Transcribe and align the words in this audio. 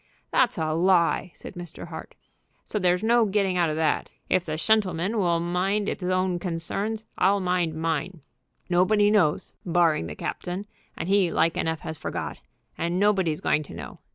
"That's 0.31 0.57
a 0.57 0.73
lie," 0.73 1.29
said 1.35 1.53
Mr. 1.53 1.89
Hart; 1.89 2.15
"so 2.65 2.79
there's 2.79 3.03
no 3.03 3.25
getting 3.25 3.55
out 3.55 3.69
of 3.69 3.75
that. 3.75 4.09
If 4.29 4.45
the 4.47 4.57
shentleman 4.57 5.17
will 5.19 5.39
mind 5.39 5.87
'is 5.87 6.03
own 6.03 6.39
concerns 6.39 7.05
I'll 7.19 7.39
mind 7.39 7.75
mine. 7.75 8.21
Nobody 8.67 9.11
knows, 9.11 9.53
barring 9.63 10.07
the 10.07 10.15
captain, 10.15 10.65
and 10.97 11.07
he 11.07 11.29
like 11.29 11.55
enough 11.55 11.81
has 11.81 11.99
forgot, 11.99 12.39
and 12.79 12.99
nobody's 12.99 13.41
going 13.41 13.61
to 13.61 13.75
know. 13.75 13.99